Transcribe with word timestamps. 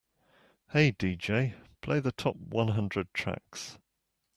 "Hey 0.71 0.91
DJ, 0.93 1.53
play 1.81 1.99
the 1.99 2.11
top 2.11 2.35
one 2.35 2.69
hundred 2.69 3.13
tracks" 3.13 3.77